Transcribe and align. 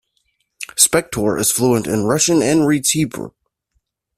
Spektor 0.77 1.39
is 1.39 1.51
fluent 1.51 1.85
in 1.85 2.05
Russian 2.05 2.41
and 2.41 2.65
reads 2.65 2.89
Hebrew. 2.89 3.29